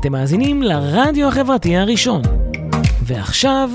אתם 0.00 0.12
מאזינים 0.12 0.62
לרדיו 0.62 1.28
החברתי 1.28 1.76
הראשון. 1.76 2.22
ועכשיו, 3.02 3.70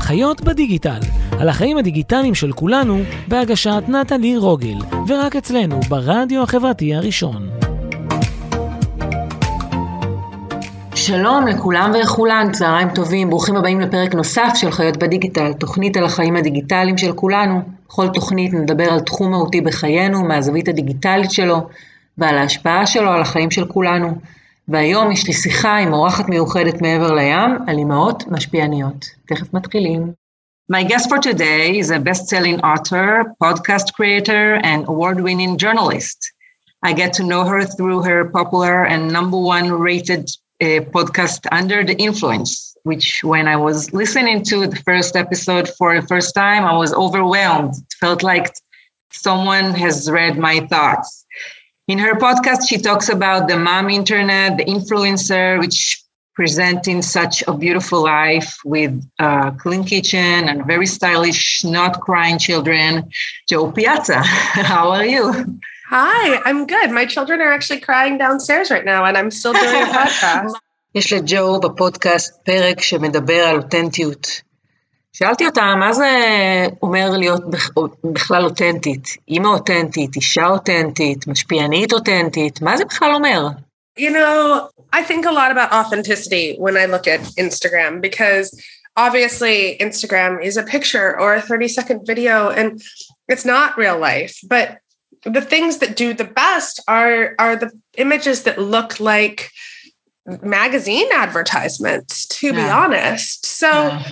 חיות 0.00 0.40
בדיגיטל, 0.40 1.00
על 1.40 1.48
החיים 1.48 1.78
הדיגיטליים 1.78 2.34
של 2.34 2.52
כולנו, 2.52 2.98
בהגשת 3.28 3.82
נטלי 3.88 4.36
רוגל, 4.36 4.78
ורק 5.08 5.36
אצלנו, 5.36 5.80
ברדיו 5.80 6.42
החברתי 6.42 6.94
הראשון. 6.94 7.48
שלום 10.94 11.46
לכולם 11.46 11.90
ולכולן, 11.94 12.52
צהריים 12.52 12.88
טובים, 12.94 13.30
ברוכים 13.30 13.56
הבאים 13.56 13.80
לפרק 13.80 14.14
נוסף 14.14 14.52
של 14.54 14.70
חיות 14.70 14.96
בדיגיטל, 14.96 15.52
תוכנית 15.52 15.96
על 15.96 16.04
החיים 16.04 16.36
הדיגיטליים 16.36 16.98
של 16.98 17.12
כולנו. 17.12 17.62
בכל 17.88 18.08
תוכנית 18.08 18.52
נדבר 18.52 18.92
על 18.92 19.00
תחום 19.00 19.30
מהותי 19.30 19.60
בחיינו, 19.60 20.24
מהזווית 20.24 20.68
הדיגיטלית 20.68 21.30
שלו, 21.30 21.68
ועל 22.18 22.38
ההשפעה 22.38 22.86
שלו 22.86 23.10
על 23.10 23.20
החיים 23.20 23.50
של 23.50 23.64
כולנו. 23.64 24.14
והיום 24.67 25.11
יש 25.11 25.27
לי 25.27 25.33
שיחה 25.33 25.77
עם 25.77 25.93
אורחת 25.93 26.29
מיוחדת 26.29 26.81
מעבר 26.81 27.13
לים 27.13 27.57
על 27.67 27.77
אימהות 27.77 28.23
משפיעניות. 28.27 29.05
תכף 29.27 29.53
מתחילים. 29.53 30.13
My 30.71 30.83
guest 30.83 31.09
for 31.09 31.19
today 31.19 31.77
is 31.77 31.89
a 31.91 31.99
best-selling 31.99 32.59
author, 32.61 33.35
podcast 33.43 33.87
creator, 33.97 34.45
and 34.63 34.87
award-winning 34.87 35.57
journalist. 35.57 36.19
I 36.83 36.93
get 36.93 37.11
to 37.17 37.23
know 37.23 37.43
her 37.51 37.63
through 37.65 38.01
her 38.03 38.25
popular 38.29 38.85
and 38.85 39.11
number 39.11 39.37
one 39.37 39.67
rated 39.71 40.29
uh, 40.61 40.79
podcast, 40.95 41.41
Under 41.51 41.83
the 41.83 41.95
Influence, 41.95 42.75
which 42.83 43.07
when 43.23 43.45
I 43.47 43.57
was 43.57 43.93
listening 43.93 44.43
to 44.43 44.67
the 44.67 44.81
first 44.87 45.15
episode 45.15 45.67
for 45.77 45.89
the 45.99 46.07
first 46.07 46.33
time, 46.33 46.63
I 46.63 46.75
was 46.83 46.93
overwhelmed. 46.93 47.73
It 47.75 47.93
felt 47.99 48.23
like 48.23 48.53
someone 49.11 49.73
has 49.73 50.09
read 50.09 50.37
my 50.37 50.61
thoughts. 50.71 51.25
In 51.88 51.98
her 51.98 52.14
podcast, 52.16 52.68
she 52.68 52.76
talks 52.76 53.08
about 53.08 53.48
the 53.48 53.56
mom 53.56 53.88
internet, 53.88 54.58
the 54.58 54.64
influencer, 54.66 55.58
which 55.58 56.04
presenting 56.34 57.00
such 57.00 57.42
a 57.48 57.52
beautiful 57.56 58.02
life 58.02 58.58
with 58.62 58.92
a 59.18 59.52
clean 59.58 59.84
kitchen 59.84 60.48
and 60.50 60.66
very 60.66 60.86
stylish, 60.86 61.64
not 61.64 61.98
crying 62.00 62.38
children. 62.38 63.10
Jo 63.48 63.72
Piazza, 63.72 64.20
how 64.72 64.90
are 64.90 65.06
you? 65.06 65.24
Hi, 65.88 66.40
I'm 66.44 66.66
good. 66.66 66.90
My 66.90 67.06
children 67.06 67.40
are 67.40 67.50
actually 67.50 67.80
crying 67.80 68.18
downstairs 68.18 68.70
right 68.70 68.84
now, 68.84 69.06
and 69.06 69.16
I'm 69.16 69.30
still 69.30 69.54
doing 69.54 69.82
a 69.82 69.86
podcast. 69.98 70.54
יש 70.94 71.12
לג'ו 71.12 71.60
בפודקאסט 71.60 72.44
פרק 72.44 72.80
שמדבר 72.80 73.42
על 73.48 73.56
אותנטיות, 73.56 74.40
שאלתי 75.17 75.45
אותה, 75.45 75.73
מה 75.79 75.93
זה 75.93 76.07
אומר 76.81 77.09
להיות 77.17 77.41
בכלל 78.03 78.43
אותנטית? 78.45 79.07
אימא 79.27 79.47
אותנטית, 79.47 80.15
אישה 80.15 80.47
אותנטית, 80.47 81.27
משפיענית 81.27 81.93
אותנטית, 81.93 82.61
מה 82.61 82.77
זה 82.77 82.85
בכלל 82.85 83.13
אומר? 83.13 83.47
You 83.99 84.09
know, 84.09 84.69
I 84.91 85.03
think 85.03 85.25
a 85.25 85.31
lot 85.31 85.51
about 85.51 85.71
authenticity 85.71 86.55
when 86.57 86.75
I 86.77 86.85
look 86.85 87.07
at 87.07 87.21
Instagram 87.45 88.01
because 88.01 88.47
obviously 88.97 89.77
Instagram 89.79 90.43
is 90.43 90.57
a 90.57 90.63
picture 90.63 91.19
or 91.19 91.35
a 91.35 91.41
30 91.41 91.67
second 91.67 91.99
video 92.07 92.49
and 92.49 92.81
it's 93.27 93.45
not 93.45 93.77
real 93.77 93.99
life. 93.99 94.35
But 94.47 94.79
the 95.25 95.41
things 95.41 95.77
that 95.77 95.95
do 95.95 96.15
the 96.15 96.29
best 96.43 96.81
are 96.87 97.35
are 97.37 97.55
the 97.55 97.69
images 97.97 98.43
that 98.45 98.57
look 98.57 98.99
like 98.99 99.51
magazine 100.41 101.09
advertisements, 101.13 102.25
to 102.37 102.47
yeah. 102.47 102.59
be 102.61 102.65
honest. 102.81 103.45
So 103.45 103.69
yeah 103.69 104.03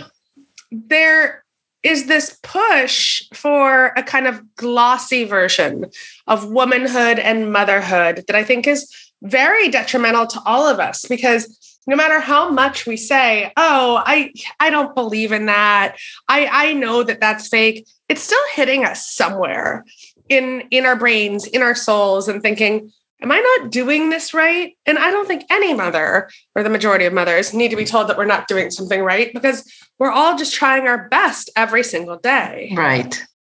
there 0.86 1.44
is 1.82 2.06
this 2.06 2.38
push 2.42 3.22
for 3.32 3.92
a 3.96 4.02
kind 4.02 4.26
of 4.26 4.42
glossy 4.56 5.24
version 5.24 5.86
of 6.26 6.50
womanhood 6.50 7.18
and 7.18 7.52
motherhood 7.52 8.24
that 8.26 8.34
I 8.34 8.42
think 8.42 8.66
is 8.66 8.92
very 9.22 9.68
detrimental 9.68 10.26
to 10.26 10.40
all 10.44 10.66
of 10.66 10.80
us 10.80 11.04
because 11.08 11.78
no 11.86 11.96
matter 11.96 12.18
how 12.18 12.50
much 12.50 12.86
we 12.86 12.96
say 12.96 13.52
oh 13.56 14.02
i 14.04 14.32
i 14.60 14.68
don't 14.68 14.94
believe 14.94 15.32
in 15.32 15.46
that. 15.46 15.96
I 16.28 16.46
i 16.46 16.72
know 16.72 17.02
that 17.02 17.20
that's 17.20 17.48
fake 17.48 17.86
it's 18.08 18.22
still 18.22 18.38
hitting 18.54 18.84
us 18.84 19.08
somewhere 19.08 19.84
in 20.28 20.64
in 20.70 20.84
our 20.84 20.96
brains 20.96 21.46
in 21.46 21.62
our 21.62 21.74
souls 21.74 22.28
and 22.28 22.42
thinking 22.42 22.92
am 23.23 23.31
I 23.31 23.39
not 23.49 23.71
doing 23.71 24.09
this 24.09 24.33
right? 24.33 24.69
And 24.85 24.97
I 24.97 25.11
don't 25.11 25.27
think 25.27 25.43
any 25.49 25.73
mother 25.73 26.29
or 26.55 26.63
the 26.63 26.69
majority 26.69 27.05
of 27.05 27.13
mothers 27.13 27.53
need 27.53 27.69
to 27.69 27.77
be 27.83 27.85
told 27.85 28.07
that 28.07 28.17
we're 28.17 28.33
not 28.35 28.47
doing 28.47 28.71
something 28.71 29.01
right 29.01 29.29
because 29.33 29.59
we're 29.99 30.11
all 30.11 30.33
just 30.37 30.53
trying 30.53 30.87
our 30.87 31.07
best 31.09 31.49
every 31.55 31.83
single 31.83 32.17
day. 32.17 32.73
Right. 32.75 33.15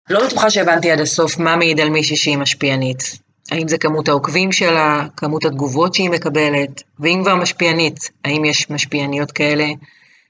לא 0.09 0.25
בטוחה 0.25 0.49
שהבנתי 0.49 0.91
עד 0.91 0.99
הסוף 0.99 1.39
מה 1.39 1.55
מעיד 1.55 1.79
על 1.79 1.89
מישהי 1.89 2.17
שהיא 2.17 2.37
משפיענית. 2.37 3.19
האם 3.51 3.67
זה 3.67 3.77
כמות 3.77 4.07
העוקבים 4.07 4.51
שלה, 4.51 5.07
כמות 5.17 5.45
התגובות 5.45 5.93
שהיא 5.93 6.09
מקבלת, 6.09 6.83
ואם 6.99 7.19
כבר 7.23 7.35
משפיענית, 7.35 8.11
האם 8.25 8.45
יש 8.45 8.69
משפיעניות 8.69 9.31
כאלה 9.31 9.65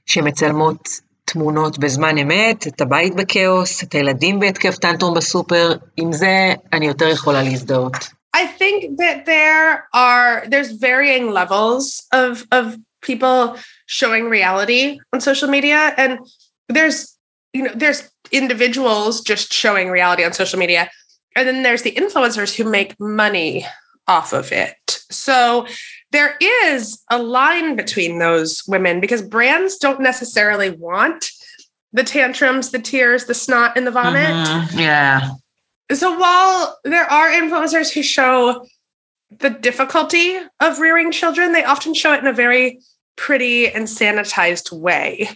שמצלמות 0.05 0.89
תמונות 1.25 1.79
בזמן 1.79 2.17
אמת, 2.17 2.67
את 2.67 2.81
הבית 2.81 3.15
בכאוס, 3.15 3.83
את 3.83 3.93
הילדים 3.93 4.39
בהתקף 4.39 4.77
טנטרום 4.77 5.13
בסופר, 5.13 5.73
עם 5.97 6.13
זה 6.13 6.53
אני 6.73 6.87
יותר 6.87 7.07
יכולה 7.07 7.43
להזדהות. 7.43 7.95
I 8.32 8.46
think 8.46 8.98
that 8.98 9.26
there 9.26 9.88
are 9.94 10.44
there's 10.48 10.72
varying 10.72 11.32
levels 11.32 12.06
of 12.12 12.46
of 12.52 12.76
people 13.00 13.56
showing 13.86 14.28
reality 14.28 15.00
on 15.12 15.20
social 15.20 15.48
media 15.48 15.94
and 15.96 16.18
there's 16.68 17.16
you 17.52 17.62
know 17.62 17.72
there's 17.74 18.10
individuals 18.30 19.20
just 19.20 19.52
showing 19.52 19.88
reality 19.90 20.24
on 20.24 20.32
social 20.32 20.58
media 20.58 20.90
and 21.34 21.48
then 21.48 21.62
there's 21.62 21.82
the 21.82 21.92
influencers 21.92 22.54
who 22.54 22.64
make 22.68 22.98
money 22.98 23.64
off 24.06 24.32
of 24.32 24.50
it. 24.52 24.76
So 25.10 25.66
there 26.10 26.36
is 26.40 27.02
a 27.10 27.22
line 27.22 27.76
between 27.76 28.18
those 28.18 28.62
women 28.66 29.00
because 29.00 29.22
brands 29.22 29.76
don't 29.76 30.00
necessarily 30.00 30.70
want 30.70 31.30
the 31.92 32.02
tantrums, 32.02 32.70
the 32.70 32.78
tears, 32.78 33.26
the 33.26 33.34
snot, 33.34 33.76
and 33.76 33.86
the 33.86 33.90
vomit. 33.90 34.28
Mm-hmm. 34.28 34.78
Yeah 34.78 35.30
so 35.92 36.18
while 36.18 36.78
there 36.84 37.10
are 37.10 37.30
influencers 37.30 37.92
who 37.92 38.02
show 38.02 38.66
the 39.30 39.50
difficulty 39.50 40.38
of 40.60 40.78
rearing 40.78 41.12
children, 41.12 41.52
they 41.52 41.64
often 41.64 41.94
show 41.94 42.12
it 42.12 42.20
in 42.20 42.26
a 42.26 42.32
very 42.32 42.80
pretty 43.16 43.68
and 43.68 43.86
sanitized 43.86 44.72
way. 44.72 45.28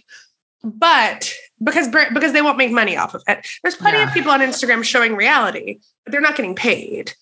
But 0.63 1.33
because 1.61 1.89
because 1.89 2.33
they 2.33 2.41
won't 2.41 2.57
make 2.57 2.71
money 2.71 2.95
off 2.97 3.13
of 3.13 3.23
it, 3.27 3.45
there's 3.61 3.75
plenty 3.75 3.97
yeah. 3.97 4.07
of 4.07 4.13
people 4.13 4.31
on 4.31 4.39
Instagram 4.39 4.83
showing 4.83 5.15
reality. 5.15 5.79
But 6.05 6.11
they're 6.11 6.21
not 6.21 6.35
getting 6.35 6.55
paid 6.55 7.13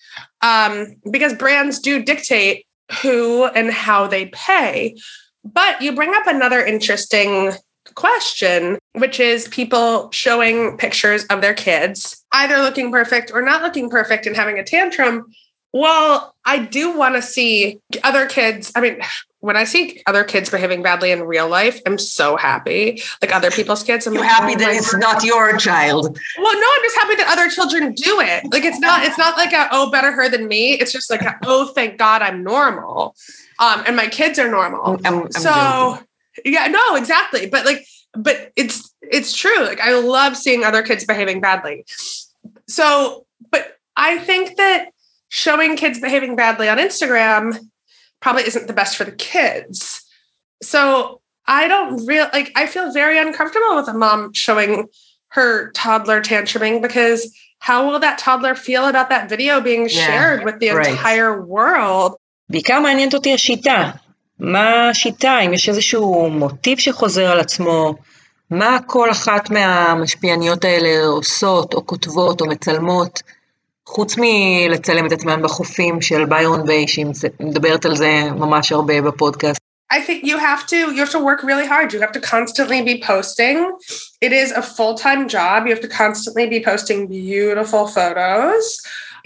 um, 0.41 0.95
because 1.09 1.33
brands 1.33 1.79
do 1.79 2.03
dictate 2.03 2.65
who 3.01 3.45
and 3.45 3.71
how 3.71 4.07
they 4.07 4.27
pay. 4.27 4.95
But 5.43 5.81
you 5.81 5.93
bring 5.93 6.13
up 6.13 6.27
another 6.27 6.63
interesting 6.63 7.51
question, 7.95 8.77
which 8.93 9.19
is 9.19 9.47
people 9.47 10.11
showing 10.11 10.77
pictures 10.77 11.25
of 11.25 11.41
their 11.41 11.53
kids, 11.53 12.20
either 12.31 12.57
looking 12.57 12.91
perfect 12.91 13.31
or 13.33 13.41
not 13.41 13.61
looking 13.61 13.89
perfect 13.89 14.25
and 14.25 14.35
having 14.35 14.59
a 14.59 14.63
tantrum. 14.63 15.31
Well, 15.73 16.35
I 16.43 16.59
do 16.59 16.97
want 16.97 17.15
to 17.15 17.21
see 17.21 17.79
other 18.03 18.25
kids. 18.25 18.73
I 18.75 18.81
mean, 18.81 18.99
when 19.39 19.55
I 19.55 19.63
see 19.63 20.01
other 20.05 20.23
kids 20.23 20.49
behaving 20.49 20.83
badly 20.83 21.11
in 21.11 21.23
real 21.23 21.47
life, 21.47 21.81
I'm 21.85 21.97
so 21.97 22.35
happy. 22.35 23.01
Like 23.21 23.33
other 23.33 23.49
people's 23.49 23.81
kids, 23.81 24.05
I'm 24.05 24.13
You're 24.13 24.21
like, 24.23 24.31
happy 24.31 24.53
oh 24.55 24.59
that 24.59 24.75
it's 24.75 24.91
God. 24.91 24.99
not 24.99 25.23
your 25.23 25.57
child. 25.57 26.19
Well, 26.37 26.53
no, 26.53 26.67
I'm 26.77 26.83
just 26.83 26.97
happy 26.97 27.15
that 27.15 27.29
other 27.31 27.49
children 27.49 27.93
do 27.93 28.19
it. 28.19 28.51
Like 28.51 28.65
it's 28.65 28.79
not, 28.79 29.03
it's 29.03 29.17
not 29.17 29.37
like 29.37 29.53
a, 29.53 29.69
oh, 29.71 29.89
better 29.89 30.11
her 30.11 30.29
than 30.29 30.47
me. 30.47 30.73
It's 30.73 30.91
just 30.91 31.09
like 31.09 31.21
a, 31.21 31.37
oh, 31.45 31.67
thank 31.73 31.97
God 31.97 32.21
I'm 32.21 32.43
normal. 32.43 33.15
Um, 33.59 33.83
and 33.87 33.95
my 33.95 34.07
kids 34.07 34.39
are 34.39 34.51
normal. 34.51 34.99
I'm, 35.05 35.23
I'm 35.23 35.31
so 35.31 35.99
yeah, 36.45 36.67
no, 36.67 36.95
exactly. 36.95 37.47
But 37.47 37.65
like, 37.65 37.85
but 38.13 38.51
it's 38.55 38.93
it's 39.01 39.35
true. 39.35 39.63
Like 39.63 39.79
I 39.79 39.97
love 39.99 40.37
seeing 40.37 40.63
other 40.63 40.83
kids 40.83 41.05
behaving 41.05 41.41
badly. 41.41 41.85
So, 42.70 43.26
but 43.50 43.78
I 43.96 44.18
think 44.18 44.56
that 44.56 44.90
showing 45.28 45.76
kids 45.76 46.00
behaving 46.00 46.36
badly 46.36 46.68
on 46.68 46.78
Instagram 46.78 47.58
probably 48.20 48.46
isn't 48.46 48.66
the 48.66 48.72
best 48.72 48.96
for 48.96 49.04
the 49.04 49.12
kids. 49.12 50.02
So 50.62 51.20
I 51.46 51.68
don't 51.68 52.06
real 52.06 52.28
like 52.32 52.52
I 52.56 52.66
feel 52.66 52.92
very 52.92 53.18
uncomfortable 53.18 53.76
with 53.76 53.88
a 53.88 53.94
mom 53.94 54.32
showing 54.32 54.86
her 55.28 55.70
toddler 55.72 56.20
tantruming 56.22 56.80
because 56.82 57.20
how 57.58 57.88
will 57.88 58.00
that 58.00 58.18
toddler 58.18 58.54
feel 58.54 58.86
about 58.86 59.08
that 59.10 59.28
video 59.28 59.60
being 59.60 59.82
yeah, 59.82 60.06
shared 60.06 60.44
with 60.44 60.58
the 60.60 60.70
right. 60.70 60.88
entire 60.88 61.40
world? 61.44 62.16
בעיקר 62.48 62.80
מעניינת 62.80 63.14
אותי 63.14 63.34
השיטה. 63.34 63.90
מה 64.38 64.88
השיטה, 64.90 65.40
אם 65.40 65.52
יש 65.52 65.68
איזשהו 65.68 66.30
מוטיב 66.30 66.78
שחוזר 66.78 67.30
על 67.32 67.40
עצמו, 67.40 67.94
מה 68.51 68.77
כל 68.85 69.11
אחת 69.11 69.49
מהמשפיעניות 69.49 70.65
האלה 70.65 71.05
עושות, 71.05 71.73
או 71.73 71.85
כותבות, 71.85 72.41
או 72.41 72.45
מצלמות, 72.45 73.21
חוץ 73.85 74.15
מלצלם 74.17 75.05
את 75.05 75.11
עצמן 75.11 75.41
בחופים 75.41 76.01
של 76.01 76.25
ביירון 76.25 76.65
ביי, 76.65 76.87
שהיא 76.87 77.05
מדברת 77.39 77.85
על 77.85 77.95
זה 77.95 78.23
ממש 78.35 78.71
הרבה 78.71 79.01
בפודקאסט. 79.01 79.61
I 79.93 79.99
think 80.07 80.23
you 80.23 80.37
have 80.37 80.63
to 80.71 80.77
you 80.95 80.99
have 81.05 81.13
to 81.17 81.21
work 81.29 81.41
really 81.43 81.67
hard. 81.67 81.87
You 81.93 81.99
have 81.99 82.15
to 82.19 82.23
constantly 82.35 82.81
be 82.81 82.95
posting. 83.11 83.57
It 84.25 84.31
is 84.41 84.49
a 84.61 84.63
full-time 84.77 85.23
job. 85.35 85.57
You 85.65 85.71
have 85.75 85.85
to 85.87 85.93
constantly 86.03 86.45
be 86.55 86.59
posting 86.71 86.99
beautiful 87.07 87.83
photos. 87.97 88.65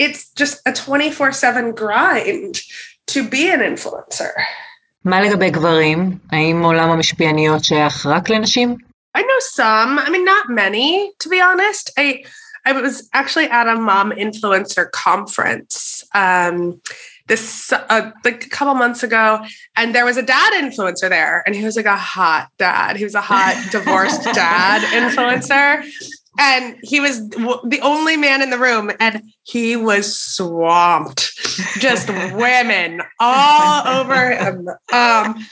It's 0.03 0.21
just 0.41 0.55
a 0.69 0.71
24/7 0.71 1.75
grind 1.81 2.53
to 3.13 3.19
be 3.33 3.43
an 3.55 3.61
influencer. 3.71 4.33
מה 5.05 5.21
לגבי 5.21 5.49
גברים? 5.49 6.17
האם 6.31 6.63
עולם 6.63 6.89
המשפיעניות 6.89 7.63
שייך 7.63 8.05
רק 8.05 8.29
לנשים? 8.29 8.75
I 9.15 9.21
know 9.21 9.39
some. 9.39 9.97
I 9.97 10.09
mean, 10.09 10.25
not 10.25 10.49
many, 10.49 11.11
to 11.19 11.29
be 11.29 11.39
honest. 11.41 11.89
I 11.97 12.25
I 12.65 12.73
was 12.73 13.09
actually 13.13 13.45
at 13.45 13.67
a 13.67 13.75
mom 13.75 14.11
influencer 14.11 14.91
conference 14.91 16.03
um, 16.15 16.81
this 17.27 17.71
uh, 17.71 18.11
like 18.23 18.45
a 18.45 18.49
couple 18.49 18.73
months 18.75 19.03
ago, 19.03 19.39
and 19.75 19.95
there 19.95 20.05
was 20.05 20.17
a 20.17 20.21
dad 20.21 20.53
influencer 20.53 21.09
there, 21.09 21.43
and 21.45 21.55
he 21.55 21.63
was 21.63 21.75
like 21.75 21.85
a 21.85 21.97
hot 21.97 22.49
dad. 22.57 22.97
He 22.97 23.03
was 23.03 23.15
a 23.15 23.21
hot 23.21 23.55
divorced 23.71 24.23
dad 24.23 24.81
influencer, 24.81 25.83
and 26.37 26.77
he 26.83 26.99
was 26.99 27.27
the 27.29 27.79
only 27.81 28.17
man 28.17 28.41
in 28.41 28.49
the 28.49 28.59
room, 28.59 28.91
and 28.99 29.23
he 29.43 29.75
was 29.75 30.15
swamped, 30.15 31.31
just 31.79 32.09
women 32.09 33.01
all 33.19 33.87
over 33.87 34.31
him. 34.31 34.67
Um, 34.91 35.45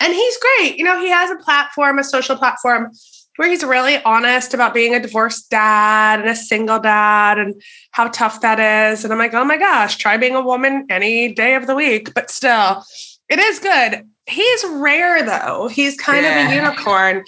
and 0.00 0.12
he's 0.12 0.38
great. 0.38 0.78
You 0.78 0.84
know, 0.84 1.00
he 1.00 1.08
has 1.10 1.30
a 1.30 1.36
platform, 1.36 1.98
a 1.98 2.04
social 2.04 2.36
platform 2.36 2.90
where 3.36 3.48
he's 3.48 3.64
really 3.64 4.02
honest 4.02 4.52
about 4.52 4.74
being 4.74 4.94
a 4.94 5.00
divorced 5.00 5.48
dad 5.50 6.20
and 6.20 6.28
a 6.28 6.36
single 6.36 6.78
dad 6.78 7.38
and 7.38 7.60
how 7.92 8.08
tough 8.08 8.42
that 8.42 8.60
is. 8.60 9.02
And 9.02 9.12
I'm 9.12 9.18
like, 9.18 9.32
oh 9.32 9.44
my 9.44 9.56
gosh, 9.56 9.96
try 9.96 10.16
being 10.16 10.34
a 10.34 10.42
woman 10.42 10.86
any 10.90 11.32
day 11.32 11.54
of 11.54 11.66
the 11.66 11.74
week. 11.74 12.12
But 12.12 12.30
still, 12.30 12.84
it 13.28 13.38
is 13.38 13.58
good. 13.58 14.06
He's 14.26 14.64
rare 14.68 15.24
though. 15.24 15.68
He's 15.68 15.96
kind 15.96 16.24
yeah. 16.24 16.44
of 16.44 16.50
a 16.50 16.54
unicorn. 16.54 17.24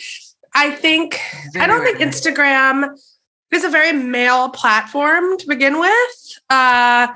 I 0.54 0.70
think, 0.70 1.18
very 1.52 1.64
I 1.64 1.66
don't 1.66 1.82
think 1.82 1.98
Instagram 1.98 2.90
is 3.50 3.64
a 3.64 3.70
very 3.70 3.92
male 3.92 4.50
platform 4.50 5.38
to 5.38 5.46
begin 5.46 5.78
with. 5.78 6.38
Uh, 6.50 7.08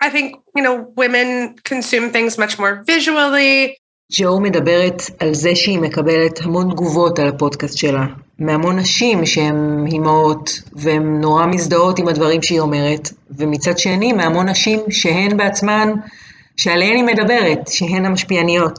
I 0.00 0.10
think, 0.10 0.36
you 0.54 0.62
know, 0.62 0.92
women 0.96 1.56
consume 1.64 2.10
things 2.10 2.38
much 2.38 2.58
more 2.58 2.84
visually. 2.84 3.80
ג'ו 4.12 4.40
מדברת 4.40 5.02
על 5.18 5.34
זה 5.34 5.54
שהיא 5.54 5.78
מקבלת 5.78 6.40
המון 6.42 6.70
תגובות 6.70 7.18
על 7.18 7.28
הפודקאסט 7.28 7.78
שלה, 7.78 8.04
מהמון 8.38 8.78
נשים 8.78 9.26
שהן 9.26 9.84
אימהות, 9.92 10.50
והן 10.72 11.20
נורא 11.20 11.46
מזדהות 11.46 11.98
עם 11.98 12.08
הדברים 12.08 12.42
שהיא 12.42 12.60
אומרת, 12.60 13.08
ומצד 13.38 13.78
שני 13.78 14.12
מהמון 14.12 14.48
נשים 14.48 14.80
שהן 14.90 15.36
בעצמן, 15.36 15.92
שעליהן 16.56 16.96
היא 16.96 17.04
מדברת, 17.04 17.68
שהן 17.70 18.04
המשפיעניות. 18.04 18.78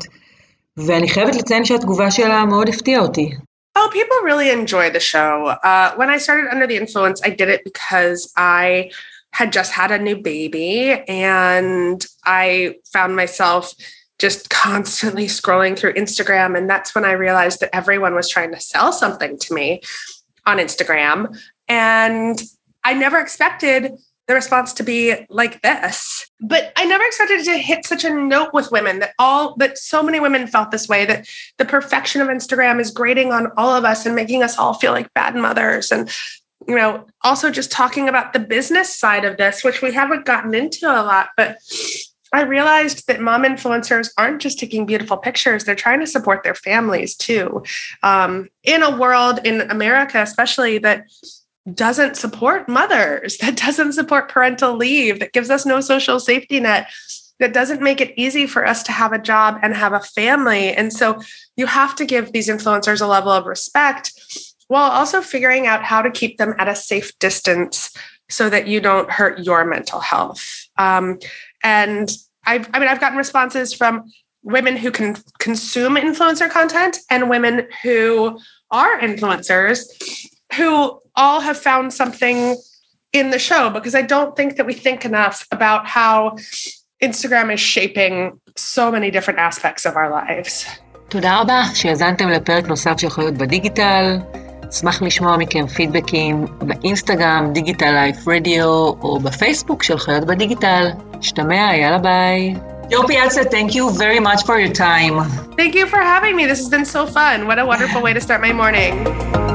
ואני 0.78 1.10
חייבת 1.10 1.36
לציין 1.36 1.66
שהתגובה 1.66 2.12
שלה 2.12 2.46
מאוד 2.46 2.70
הפתיעה 2.70 3.02
אותי. 3.02 3.30
Oh, 3.78 3.90
people 3.92 4.20
really 4.26 4.50
enjoy 4.50 4.90
the 4.90 5.00
show. 5.00 5.34
Uh, 5.64 5.90
when 6.00 6.10
I 6.10 6.18
started 6.18 6.48
Under 6.54 6.68
the 6.68 6.78
Influence, 6.84 7.22
I 7.24 7.30
did 7.30 7.50
it 7.56 7.62
because 7.64 8.20
I 8.36 8.90
had 9.40 9.54
just 9.54 9.72
had 9.80 9.92
a 9.92 10.00
new 10.08 10.18
baby 10.32 10.74
and 11.08 12.00
I 12.26 12.76
found 12.94 13.16
myself 13.16 13.64
just 14.20 14.50
constantly 14.50 15.26
scrolling 15.26 15.78
through 15.78 15.94
Instagram. 15.94 16.58
And 16.58 16.70
that's 16.70 16.94
when 16.94 17.06
I 17.06 17.14
realized 17.14 17.62
that 17.62 17.74
everyone 17.74 18.14
was 18.14 18.30
trying 18.30 18.54
to 18.54 18.60
sell 18.60 18.92
something 18.92 19.38
to 19.40 19.54
me 19.54 19.82
on 20.46 20.58
Instagram. 20.58 21.40
And 21.68 22.42
I 22.84 22.94
never 22.94 23.20
expected 23.20 23.94
the 24.28 24.36
response 24.36 24.74
to 24.74 24.84
be 24.84 25.26
like 25.30 25.62
this. 25.64 26.30
But 26.40 26.72
I 26.76 26.86
never 26.86 27.04
expected 27.04 27.44
to 27.46 27.58
hit 27.58 27.86
such 27.86 28.04
a 28.04 28.14
note 28.14 28.54
with 28.54 28.72
women 28.72 29.00
that 29.00 29.14
all 29.18 29.56
that 29.56 29.78
so 29.78 30.04
many 30.04 30.20
women 30.20 30.46
felt 30.46 30.70
this 30.70 30.88
way 30.88 31.04
that 31.06 31.28
the 31.58 31.66
perfection 31.66 32.22
of 32.22 32.28
Instagram 32.28 32.80
is 32.80 32.92
grating 32.92 33.32
on 33.32 33.48
all 33.58 33.76
of 33.76 33.86
us 33.86 34.06
and 34.06 34.16
making 34.16 34.44
us 34.44 34.58
all 34.58 34.76
feel 34.76 34.92
like 34.92 35.12
bad 35.16 35.36
mothers 35.36 35.92
and 35.92 36.12
you 36.68 36.76
know 36.76 37.08
also 37.24 37.50
just 37.50 37.72
talking 37.72 38.08
about 38.08 38.34
the 38.34 38.40
business 38.40 38.94
side 38.94 39.26
of 39.26 39.38
this 39.38 39.64
which 39.64 39.82
we 39.82 39.94
haven't 39.94 40.26
gotten 40.26 40.54
into 40.54 40.86
a 40.86 41.02
lot 41.02 41.30
but 41.38 41.58
I 42.32 42.44
realized 42.44 43.08
that 43.08 43.22
mom 43.22 43.44
influencers 43.44 44.10
aren't 44.18 44.42
just 44.42 44.60
taking 44.60 44.86
beautiful 44.86 45.18
pictures, 45.18 45.64
they're 45.64 45.76
trying 45.76 46.00
to 46.00 46.08
support 46.08 46.44
their 46.44 46.56
families 46.56 47.16
too. 47.16 47.64
Um, 48.04 48.50
in 48.64 48.84
a 48.84 48.96
world 48.96 49.40
in 49.44 49.62
America, 49.62 50.22
especially 50.22 50.78
that 50.80 51.06
doesn't 51.74 52.18
support 52.18 52.70
mothers, 52.70 53.38
that 53.42 53.58
doesn't 53.58 53.94
support 53.94 54.30
parental 54.30 54.76
leave, 54.76 55.20
that 55.20 55.34
gives 55.34 55.50
us 55.50 55.66
no 55.66 55.82
social 55.82 56.20
safety 56.20 56.60
net, 56.60 56.90
that 57.40 57.54
doesn't 57.54 57.82
make 57.82 58.02
it 58.02 58.14
easy 58.18 58.46
for 58.46 58.66
us 58.66 58.84
to 58.84 58.92
have 58.92 59.14
a 59.14 59.20
job 59.20 59.58
and 59.62 59.74
have 59.74 59.94
a 59.94 60.00
family. 60.00 60.74
And 60.74 60.92
so 60.92 61.22
you 61.56 61.66
have 61.68 61.96
to 61.96 62.06
give 62.06 62.32
these 62.32 62.50
influencers 62.50 63.02
a 63.02 63.08
level 63.08 63.32
of 63.32 63.46
respect 63.46 64.12
while 64.68 64.92
also 64.92 65.22
figuring 65.22 65.66
out 65.66 65.84
how 65.84 66.02
to 66.02 66.12
keep 66.12 66.38
them 66.38 66.54
at 66.60 66.68
a 66.68 66.76
safe 66.76 67.18
distance 67.18 67.92
so 68.30 68.50
that 68.50 68.68
you 68.68 68.80
don't 68.80 69.10
hurt 69.10 69.40
your 69.40 69.66
mental 69.66 70.00
health. 70.00 70.49
Um, 70.79 71.19
and 71.63 72.11
I've, 72.45 72.69
I 72.73 72.79
mean, 72.79 72.89
I've 72.89 73.01
gotten 73.01 73.19
responses 73.19 73.75
from 73.75 74.11
women 74.43 74.77
who 74.77 74.91
can 74.91 75.17
consume 75.39 75.97
influencer 75.97 76.51
content 76.51 76.99
and 77.11 77.31
women 77.31 77.67
who 77.83 78.39
are 78.71 79.01
influencers 79.01 79.79
who 80.57 81.01
all 81.17 81.41
have 81.41 81.59
found 81.59 81.93
something 81.93 82.57
in 83.13 83.31
the 83.31 83.39
show 83.39 83.71
because 83.71 83.95
I 83.95 84.03
don't 84.03 84.37
think 84.37 84.57
that 84.57 84.67
we 84.67 84.75
think 84.75 85.05
enough 85.05 85.47
about 85.51 85.87
how 85.87 86.37
Instagram 87.03 87.53
is 87.53 87.61
shaping 87.61 88.41
so 88.57 88.91
many 88.91 89.11
different 89.11 89.39
aspects 89.39 89.85
of 89.87 89.97
our 89.97 90.11
lives. 90.11 90.67
תודה 91.09 91.41
רבה 91.41 91.63
שהאזנתם 91.75 92.29
לפרק 92.29 92.67
נוסף 92.67 92.95
של 92.99 93.11
חיות 93.11 93.35
בדיגיטל. 93.35 94.19
אשמח 94.70 95.02
לשמוע 95.02 95.38
מכם 95.38 95.68
פידבקים 95.68 96.46
באינסטגרם, 96.62 97.50
דיגיטל 97.54 97.92
לייף 97.92 98.28
רדיו, 98.28 98.68
או 99.02 99.20
בפייסבוק 99.20 99.84
של 99.84 99.98
חיות 99.98 100.24
בדיגיטל. 100.24 100.88
השתמע, 101.20 101.76
יאללה 101.76 101.98
ביי. 101.98 102.56
Yo 102.92 103.04
Piazza, 103.04 103.44
thank 103.44 103.76
you 103.76 103.92
very 103.92 104.20
much 104.20 104.42
for 104.48 104.58
your 104.60 104.74
time. 104.74 105.16
Thank 105.56 105.76
you 105.76 105.86
for 105.86 106.00
having 106.00 106.36
me. 106.36 106.48
This 106.48 106.60
has 106.64 106.70
been 106.70 106.86
so 106.86 107.06
fun. 107.06 107.46
What 107.46 107.60
a 107.60 107.66
wonderful 107.72 108.02
way 108.02 108.14
to 108.14 108.22
start 108.22 108.42
my 108.42 108.52
morning. 108.52 109.49